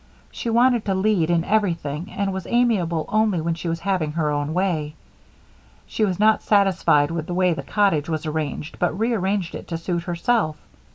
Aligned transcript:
She 0.31 0.49
wanted 0.49 0.83
to 0.85 0.95
lead 0.95 1.29
in 1.29 1.43
everything 1.43 2.11
and 2.11 2.33
was 2.33 2.47
amiable 2.47 3.05
only 3.09 3.39
when 3.39 3.53
she 3.53 3.67
was 3.69 3.81
having 3.81 4.13
her 4.13 4.31
own 4.31 4.51
way. 4.51 4.95
She 5.85 6.03
was 6.05 6.19
not 6.19 6.41
satisfied 6.41 7.11
with 7.11 7.27
the 7.27 7.35
way 7.35 7.53
the 7.53 7.61
cottage 7.61 8.09
was 8.09 8.25
arranged 8.25 8.79
but 8.79 8.97
rearranged 8.97 9.53
it 9.53 9.67
to 9.67 9.77
suit 9.77 10.05
herself. 10.05 10.57